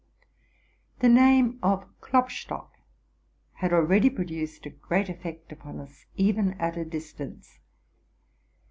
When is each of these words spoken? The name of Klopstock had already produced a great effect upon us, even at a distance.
The 0.97 1.09
name 1.09 1.59
of 1.61 1.85
Klopstock 2.01 2.71
had 3.53 3.71
already 3.71 4.09
produced 4.09 4.65
a 4.65 4.71
great 4.71 5.09
effect 5.09 5.51
upon 5.51 5.79
us, 5.79 6.07
even 6.15 6.53
at 6.53 6.75
a 6.75 6.83
distance. 6.83 7.59